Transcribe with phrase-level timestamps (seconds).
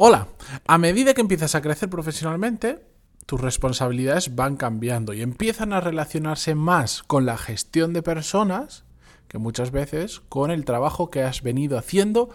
[0.00, 0.28] Hola,
[0.68, 2.86] a medida que empiezas a crecer profesionalmente,
[3.26, 8.84] tus responsabilidades van cambiando y empiezan a relacionarse más con la gestión de personas
[9.26, 12.28] que muchas veces con el trabajo que has venido haciendo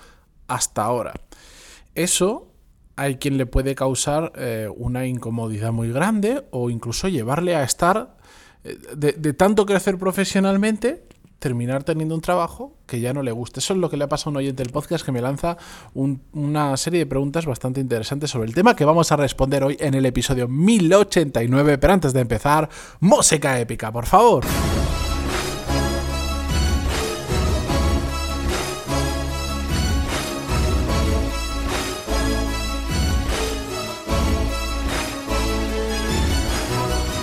[0.47, 1.13] hasta ahora.
[1.95, 2.51] Eso
[2.97, 8.17] hay quien le puede causar eh, una incomodidad muy grande o incluso llevarle a estar
[8.65, 11.05] eh, de tanto crecer profesionalmente
[11.43, 13.59] terminar teniendo un trabajo que ya no le guste.
[13.59, 15.57] Eso es lo que le ha pasado a un oyente del podcast que me lanza
[15.93, 19.93] una serie de preguntas bastante interesantes sobre el tema que vamos a responder hoy en
[19.93, 21.77] el episodio 1089.
[21.79, 22.69] Pero antes de empezar,
[23.01, 24.45] música épica, por favor.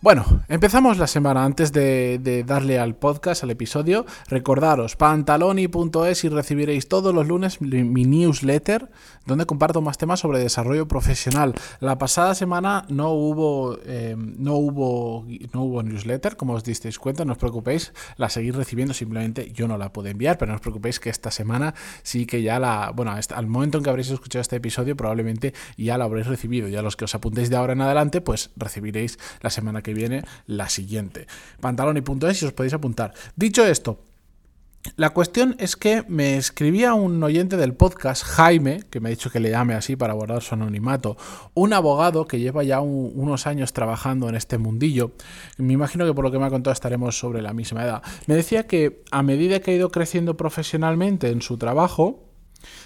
[0.00, 1.44] Bueno, empezamos la semana.
[1.44, 8.04] Antes de, darle al podcast, al episodio, recordaros pantaloni.es y recibiréis todos los lunes mi
[8.04, 8.88] newsletter
[9.28, 11.54] donde comparto más temas sobre desarrollo profesional.
[11.80, 17.24] La pasada semana no hubo, eh, no hubo, no hubo newsletter, como os disteis cuenta,
[17.24, 20.62] no os preocupéis, la seguís recibiendo, simplemente yo no la puedo enviar, pero no os
[20.62, 24.40] preocupéis que esta semana sí que ya la, bueno, al momento en que habréis escuchado
[24.40, 26.68] este episodio probablemente ya la habréis recibido.
[26.68, 30.24] Ya los que os apuntéis de ahora en adelante, pues recibiréis la semana que viene
[30.46, 31.26] la siguiente.
[31.60, 33.14] Pantaloni.es y os podéis apuntar.
[33.36, 34.00] Dicho esto,
[34.96, 39.28] la cuestión es que me escribía un oyente del podcast, Jaime, que me ha dicho
[39.30, 41.16] que le llame así para guardar su anonimato,
[41.54, 45.12] un abogado que lleva ya unos años trabajando en este mundillo.
[45.56, 48.02] Me imagino que por lo que me ha contado estaremos sobre la misma edad.
[48.26, 52.27] Me decía que a medida que ha ido creciendo profesionalmente en su trabajo,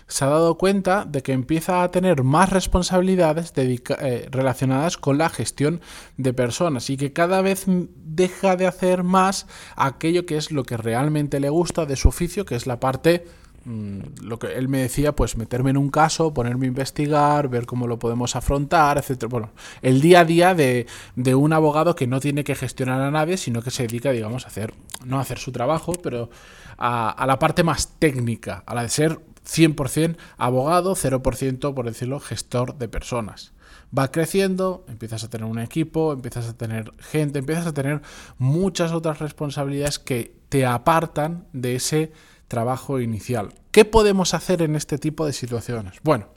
[0.06, 5.28] se ha dado cuenta de que empieza a tener más responsabilidades eh, relacionadas con la
[5.28, 5.80] gestión
[6.16, 10.76] de personas y que cada vez deja de hacer más aquello que es lo que
[10.76, 13.24] realmente le gusta de su oficio, que es la parte
[13.64, 17.64] mm, lo que él me decía, pues meterme en un caso, ponerme a investigar, ver
[17.64, 19.30] cómo lo podemos afrontar, etcétera.
[19.30, 20.86] Bueno, el día a día de,
[21.16, 24.44] de, un abogado que no tiene que gestionar a nadie, sino que se dedica, digamos,
[24.44, 24.74] a hacer,
[25.06, 26.28] no a hacer su trabajo, pero
[26.76, 32.20] a, a la parte más técnica, a la de ser 100% abogado, 0% por decirlo,
[32.20, 33.52] gestor de personas.
[33.96, 38.00] Va creciendo, empiezas a tener un equipo, empiezas a tener gente, empiezas a tener
[38.38, 42.12] muchas otras responsabilidades que te apartan de ese
[42.48, 43.54] trabajo inicial.
[43.70, 45.94] ¿Qué podemos hacer en este tipo de situaciones?
[46.02, 46.28] Bueno,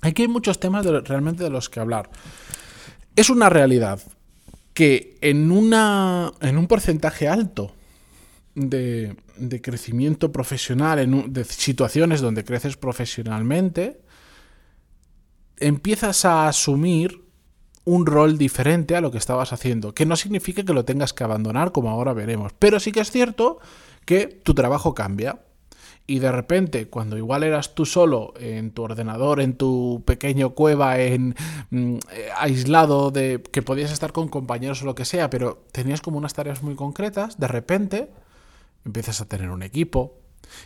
[0.00, 2.10] aquí hay muchos temas realmente de los que hablar.
[3.16, 4.00] Es una realidad
[4.74, 7.72] que en, una, en un porcentaje alto
[8.54, 9.16] de,
[9.62, 14.00] crecimiento profesional, en, de situaciones donde creces profesionalmente,
[15.58, 17.24] empiezas a asumir
[17.84, 21.24] un rol diferente a lo que estabas haciendo, que no significa que lo tengas que
[21.24, 23.58] abandonar, como ahora veremos, pero sí que es cierto
[24.04, 25.40] que tu trabajo cambia.
[26.06, 30.98] Y de repente, cuando igual eras tú solo en tu ordenador, en tu pequeño cueva,
[30.98, 31.34] en
[31.70, 36.02] mm, eh, aislado de que podías estar con compañeros o lo que sea, pero tenías
[36.02, 38.10] como unas tareas muy concretas, de repente
[38.84, 40.20] empiezas a tener un equipo.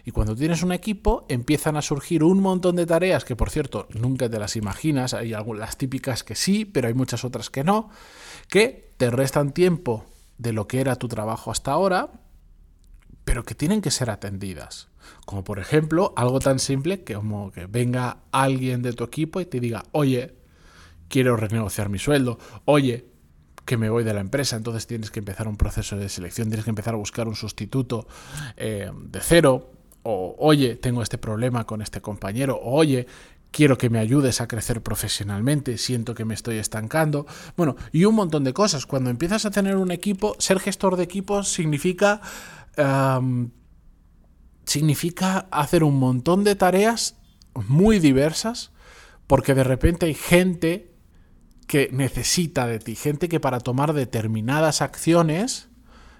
[0.04, 3.86] Y cuando tienes un equipo empiezan a surgir un montón de tareas que por cierto
[3.90, 7.90] nunca te las imaginas, hay algunas típicas que sí, pero hay muchas otras que no,
[8.48, 10.04] que te restan tiempo
[10.36, 12.10] de lo que era tu trabajo hasta ahora,
[13.24, 14.88] pero que tienen que ser atendidas.
[15.24, 19.46] Como por ejemplo algo tan simple que como que venga alguien de tu equipo y
[19.46, 20.34] te diga, oye,
[21.08, 23.06] quiero renegociar mi sueldo, oye,
[23.68, 26.64] que me voy de la empresa, entonces tienes que empezar un proceso de selección, tienes
[26.64, 28.08] que empezar a buscar un sustituto
[28.56, 29.70] eh, de cero,
[30.04, 33.06] o oye, tengo este problema con este compañero, o oye,
[33.50, 37.26] quiero que me ayudes a crecer profesionalmente, siento que me estoy estancando,
[37.58, 38.86] bueno, y un montón de cosas.
[38.86, 42.22] Cuando empiezas a tener un equipo, ser gestor de equipos significa...
[44.64, 47.16] significa hacer un montón de tareas
[47.66, 48.70] muy diversas,
[49.26, 50.97] porque de repente hay gente
[51.68, 55.68] que necesita de ti, gente que para tomar determinadas acciones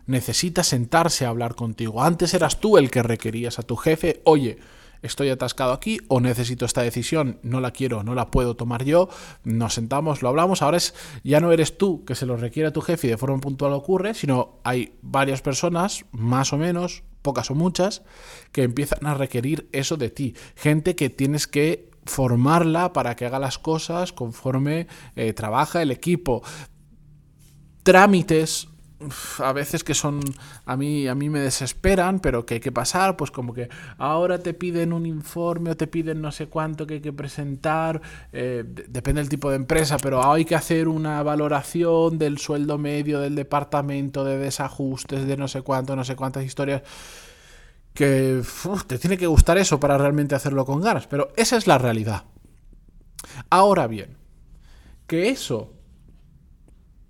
[0.07, 2.03] necesita sentarse a hablar contigo.
[2.03, 4.59] Antes eras tú el que requerías a tu jefe, oye,
[5.03, 9.09] estoy atascado aquí o necesito esta decisión, no la quiero, no la puedo tomar yo,
[9.43, 10.95] nos sentamos, lo hablamos, ahora es
[11.25, 13.73] ya no eres tú que se lo requiere a tu jefe y de forma puntual
[13.73, 18.03] ocurre, sino hay varias personas, más o menos, pocas o muchas,
[18.53, 23.39] que empiezan a requerir eso de ti, gente que tienes que formarla para que haga
[23.39, 26.43] las cosas conforme eh, trabaja el equipo.
[27.83, 28.69] Trámites
[29.39, 30.21] a veces que son
[30.67, 34.39] a mí a mí me desesperan pero que hay que pasar pues como que ahora
[34.41, 38.03] te piden un informe o te piden no sé cuánto que hay que presentar
[38.33, 43.21] eh, depende del tipo de empresa pero hay que hacer una valoración del sueldo medio
[43.21, 46.83] del departamento de desajustes de no sé cuánto no sé cuántas historias
[47.99, 48.45] que
[48.87, 52.27] te tiene que gustar eso para realmente hacerlo con ganas pero esa es la realidad.
[53.51, 54.17] Ahora bien
[55.09, 55.73] que eso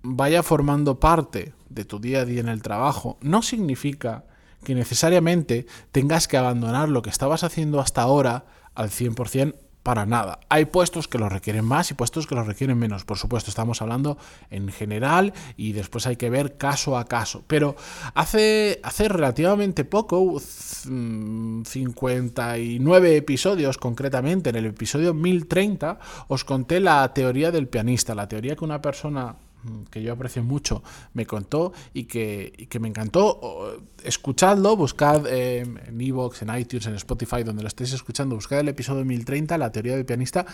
[0.01, 4.25] vaya formando parte de tu día a día en el trabajo no significa
[4.63, 9.53] que necesariamente tengas que abandonar lo que estabas haciendo hasta ahora al 100%
[9.89, 10.39] para nada.
[10.49, 13.05] Hay puestos que lo requieren más y puestos que lo requieren menos.
[13.05, 14.19] Por supuesto, estamos hablando
[14.51, 17.43] en general y después hay que ver caso a caso.
[17.47, 17.75] Pero
[18.13, 25.97] hace, hace relativamente poco, 59 episodios concretamente, en el episodio 1030,
[26.27, 29.48] os conté la teoría del pianista, la teoría que una persona Mm,
[29.89, 30.83] que yo aprecio mucho,
[31.13, 33.81] me contó y que, me encantó.
[34.03, 38.69] Escuchadlo, buscad eh, en Evox, en iTunes, en Spotify, donde lo estéis escuchando, buscad el
[38.69, 40.45] episodio 1030, la teoría del pianista,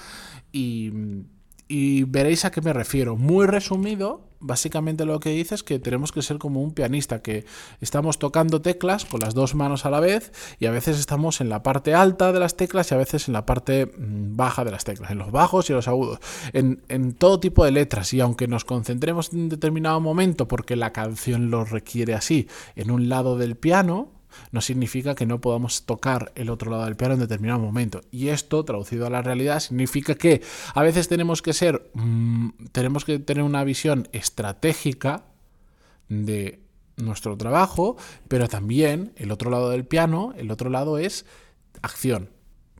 [0.52, 0.92] y,
[1.68, 3.16] y veréis a qué me refiero.
[3.16, 7.46] Muy resumido, básicamente lo que dice es que tenemos que ser como un pianista, que
[7.82, 11.50] estamos tocando teclas con las dos manos a la vez y a veces estamos en
[11.50, 14.72] la parte alta de las teclas y a veces en la parte mm, baja de
[14.72, 16.20] las teclas, en los bajos y los agudos,
[16.54, 18.14] en, en todo tipo de letras.
[18.14, 22.92] Y aunque nos concentremos en un determinado momento porque la canción lo requiere así, en
[22.92, 24.15] un lado del piano,
[24.52, 28.02] no significa que no podamos tocar el otro lado del piano en determinado momento.
[28.12, 30.42] Y esto, traducido a la realidad, significa que
[30.74, 35.26] a veces tenemos que ser, mm, tenemos que tener una visión estratégica
[36.10, 36.60] de
[36.98, 37.98] nuestro trabajo,
[38.28, 41.26] pero también el otro lado del piano, el otro lado es
[41.82, 42.30] acción.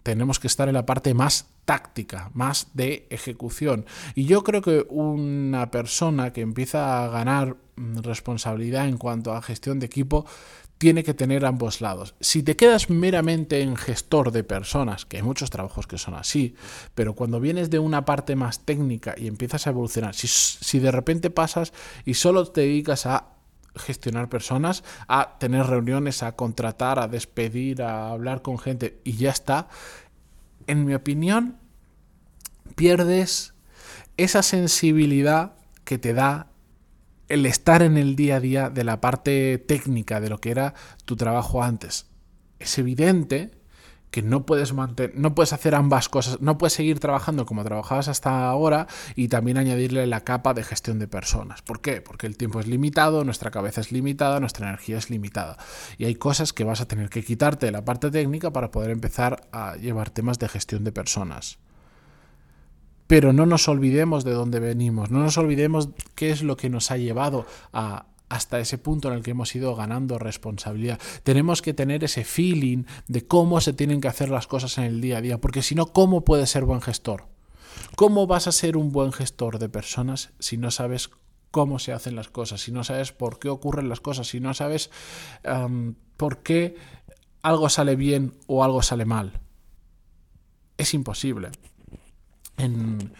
[0.06, 3.88] Tenemos que estar en la parte más táctica, más de ejecución.
[4.14, 9.42] Y yo creo que una persona que empieza a ganar mm, responsabilidad en cuanto a
[9.42, 10.28] gestión de equipo
[10.78, 12.14] tiene que tener ambos lados.
[12.20, 16.54] Si te quedas meramente en gestor de personas, que hay muchos trabajos que son así,
[16.94, 21.32] pero cuando vienes de una parte más técnica y empiezas a evolucionar, si, de repente
[21.32, 21.74] pasas
[22.06, 23.30] y solo te dedicas a
[23.76, 29.32] gestionar personas, a tener reuniones, a contratar, a despedir, a hablar con gente y ya
[29.32, 29.68] está,
[30.68, 31.58] en mi opinión,
[32.76, 33.54] pierdes
[34.18, 36.48] esa sensibilidad que te da
[37.28, 40.74] el estar en el día a día de la parte técnica de lo que era
[41.06, 42.08] tu trabajo antes.
[42.60, 43.52] Es evidente
[44.16, 48.08] que no puedes mantener, no puedes hacer ambas cosas, no puedes seguir trabajando como trabajabas
[48.08, 51.62] hasta ahora y también añadirle la capa de gestión de personas.
[51.62, 52.00] ¿Por qué?
[52.00, 55.58] Porque el tiempo es limitado, nuestra cabeza es limitada, nuestra energía es limitada.
[55.98, 58.92] Y hay cosas que vas a tener que quitarte de la parte técnica para poder
[58.92, 61.58] empezar a llevar temas de gestión de personas.
[63.08, 66.90] Pero no nos olvidemos de dónde venimos, no nos olvidemos qué es lo que nos
[66.90, 71.00] ha llevado a, hasta ese punto en el que hemos ido ganando responsabilidad.
[71.24, 75.02] Tenemos que tener ese feeling de cómo se tienen que hacer las cosas en el
[75.02, 77.28] día a día, porque si no, ¿cómo puedes ser buen gestor?
[77.96, 81.10] ¿Cómo vas a ser un buen gestor de personas si no sabes
[81.52, 84.54] cómo se hacen las cosas, si no sabes por qué ocurren las cosas, si no
[84.54, 84.92] sabes
[86.18, 86.76] por qué
[87.42, 89.40] algo sale bien o algo sale mal?
[90.78, 91.52] Es imposible.
[92.58, 93.14] En,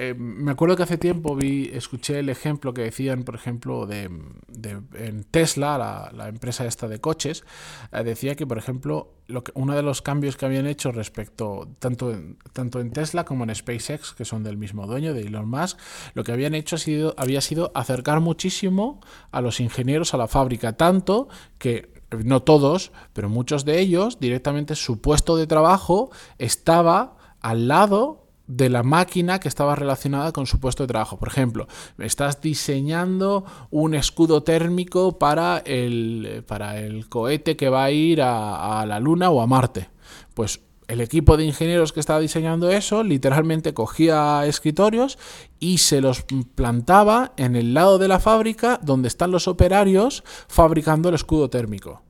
[0.00, 4.04] eh, me acuerdo que hace tiempo vi, escuché el ejemplo que decían, por ejemplo, de,
[4.04, 7.42] en Tesla, la, empresa esta de coches,
[7.90, 11.68] eh, decía que, por ejemplo, lo que, uno de los cambios que habían hecho respecto,
[11.80, 15.50] tanto en, tanto en Tesla como en SpaceX, que son del mismo dueño, de Elon
[15.50, 15.76] Musk,
[16.14, 19.00] lo que habían hecho ha sido, había sido acercar muchísimo
[19.32, 21.26] a los ingenieros a la fábrica, tanto
[21.58, 21.90] que
[22.24, 28.70] no todos, pero muchos de ellos, directamente su puesto de trabajo estaba al lado de
[28.70, 31.18] la máquina que estaba relacionada con su puesto de trabajo.
[31.18, 37.90] Por ejemplo, estás diseñando un escudo térmico para el, para el cohete que va a
[37.90, 39.90] ir a, la Luna o a Marte.
[40.34, 45.18] Pues el equipo de ingenieros que estaba diseñando eso literalmente cogía escritorios
[45.60, 46.24] y se los
[46.54, 52.02] plantaba en el lado de la fábrica donde están los operarios fabricando el escudo térmico.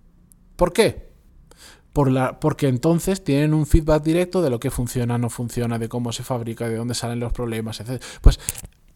[0.54, 1.07] ¿Por qué?
[1.92, 6.22] Porque entonces tienen un feedback directo de lo que funciona, no funciona, de cómo se
[6.22, 8.02] fabrica, de dónde salen los problemas, etc.
[8.20, 8.38] Pues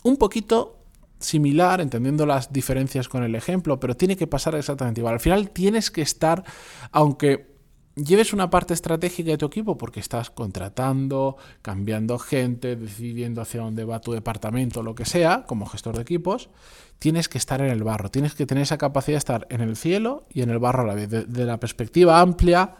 [0.05, 0.79] un poquito
[1.19, 5.15] similar, entendiendo las diferencias con el ejemplo, pero tiene que pasar exactamente igual.
[5.15, 6.45] Al final tienes que estar,
[6.91, 7.51] aunque
[7.95, 13.85] lleves una parte estratégica de tu equipo porque estás contratando, cambiando gente, decidiendo hacia dónde
[13.85, 16.51] va tu departamento, lo que sea, como gestor de equipos,
[16.99, 19.77] tienes que estar en el barro, tienes que tener esa capacidad de estar en el
[19.77, 22.77] cielo y en el barro a la vez, de la perspectiva amplia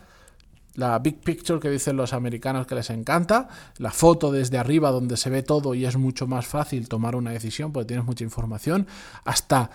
[0.75, 5.17] la big picture que dicen los americanos que les encanta, la foto desde arriba donde
[5.17, 8.87] se ve todo y es mucho más fácil tomar una decisión porque tienes mucha información,
[9.25, 9.71] hasta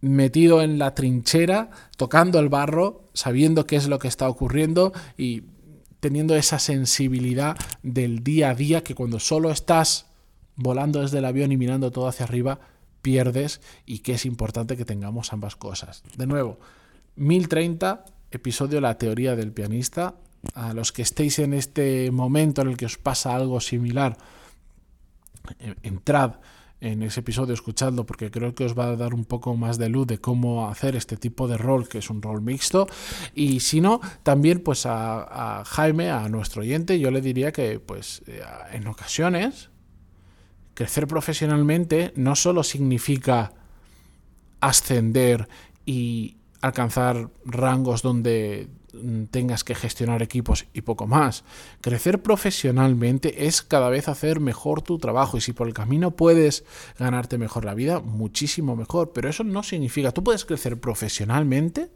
[0.00, 5.44] metido en la trinchera, tocando el barro, sabiendo qué es lo que está ocurriendo y
[6.00, 10.06] teniendo esa sensibilidad del día a día que cuando solo estás
[10.56, 12.60] volando desde el avión y mirando todo hacia arriba,
[13.02, 16.02] pierdes y que es importante que tengamos ambas cosas.
[16.16, 16.58] De nuevo,
[17.16, 20.14] 1030, episodio La teoría del pianista.
[20.54, 24.16] A los que estéis en este momento en el que os pasa algo similar,
[25.82, 26.36] entrad
[26.80, 29.88] en ese episodio, escuchadlo, porque creo que os va a dar un poco más de
[29.88, 32.86] luz de cómo hacer este tipo de rol, que es un rol mixto.
[33.34, 38.22] Y si no, también pues a, Jaime, a nuestro oyente, yo le diría que pues
[38.26, 39.70] eh, en ocasiones
[40.74, 43.52] crecer profesionalmente no solo significa
[44.60, 45.48] ascender
[45.84, 48.68] y alcanzar rangos donde
[49.30, 51.44] tengas que gestionar equipos y poco más.
[51.80, 56.64] Crecer profesionalmente es cada vez hacer mejor tu trabajo y si por el camino puedes
[56.98, 59.12] ganarte mejor la vida, muchísimo mejor.
[59.12, 61.90] Pero eso no significa, tú puedes crecer profesionalmente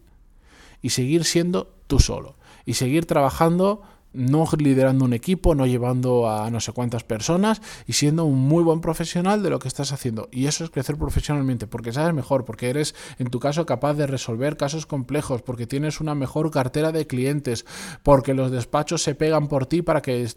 [0.82, 2.36] y seguir siendo tú solo
[2.66, 3.82] y seguir trabajando
[4.14, 8.62] no liderando un equipo, no llevando a no sé cuántas personas y siendo un muy
[8.62, 10.28] buen profesional de lo que estás haciendo.
[10.32, 14.06] Y eso es crecer profesionalmente, porque sabes mejor, porque eres en tu caso capaz de
[14.06, 17.66] resolver casos complejos, porque tienes una mejor cartera de clientes,
[18.02, 20.28] porque los despachos se pegan por ti para que,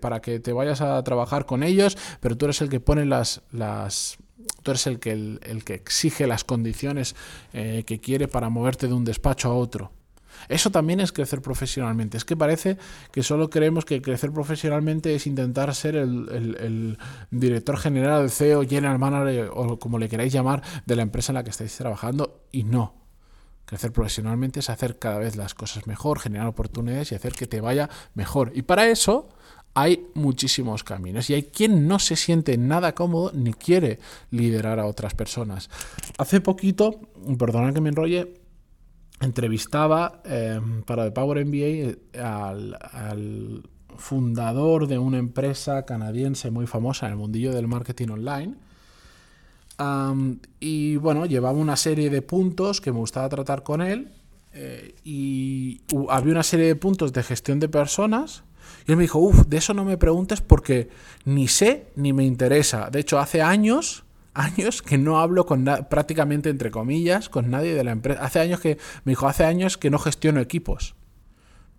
[0.00, 3.42] para que te vayas a trabajar con ellos, pero tú eres el que pone las...
[3.52, 4.18] las
[4.62, 7.14] tú eres el que, el, que exige las condiciones
[7.52, 9.92] eh, que quiere para moverte de un despacho a otro.
[10.48, 12.16] Eso también es crecer profesionalmente.
[12.16, 12.76] Es que parece
[13.12, 16.98] que solo creemos que crecer profesionalmente es intentar ser el,
[17.30, 21.34] director general, el CEO, general manager o como le queráis llamar de la empresa en
[21.34, 22.94] la que estáis trabajando y no.
[23.64, 27.60] Crecer profesionalmente es hacer cada vez las cosas mejor, generar oportunidades y hacer que te
[27.60, 28.50] vaya mejor.
[28.54, 29.28] Y para eso
[29.74, 34.86] hay muchísimos caminos y hay quien no se siente nada cómodo ni quiere liderar a
[34.86, 35.70] otras personas.
[36.18, 37.00] Hace poquito,
[37.38, 38.39] perdona que me enrolle,
[39.20, 43.62] entrevistaba em, para The Power MBA eh, al,
[43.96, 48.54] fundador de una empresa canadiense muy famosa en el mundillo del marketing online.
[50.58, 54.12] y bueno, llevaba una serie de puntos que me gustaba tratar con él.
[54.52, 58.42] Eh, y había una serie de puntos de gestión de personas.
[58.86, 60.88] Y él me dijo, uff, de eso no me preguntes porque
[61.26, 62.88] ni sé ni me interesa.
[62.90, 67.84] De hecho, hace años años que no hablo con prácticamente entre comillas con nadie de
[67.84, 68.22] la empresa.
[68.22, 70.94] Hace años que me dijo, hace años que no gestiono equipos.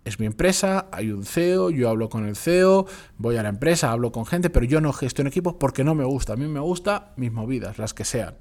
[0.04, 2.86] Es mi empresa, hay un CEO, yo hablo con el CEO,
[3.18, 6.04] voy a la empresa, hablo con gente, pero yo no gestiono equipos porque no me
[6.04, 6.32] gusta.
[6.32, 8.34] A mí me gusta mis movidas, las que sean.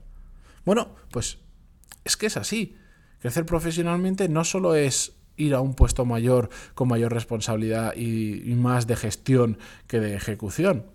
[0.65, 1.37] Bueno, pues
[2.03, 2.75] es que es así.
[3.19, 8.55] Crecer profesionalmente no solo es ir a un puesto mayor con mayor responsabilidad y, y
[8.55, 10.87] más de gestión que de ejecución.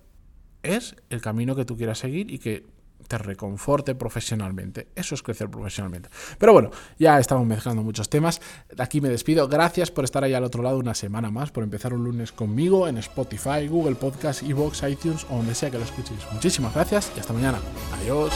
[0.63, 2.65] Es el camino que tú quieras seguir y que
[3.07, 4.87] te reconforte profesionalmente.
[4.95, 6.09] Eso es crecer profesionalmente.
[6.37, 8.41] Pero bueno, ya estamos mezclando muchos temas.
[8.77, 9.47] Aquí me despido.
[9.47, 12.87] Gracias por estar ahí al otro lado una semana más, por empezar un lunes conmigo
[12.87, 16.21] en Spotify, Google Podcast, Evox, iTunes o donde sea que lo escuchéis.
[16.31, 17.59] Muchísimas gracias y hasta mañana.
[18.01, 18.31] Adiós.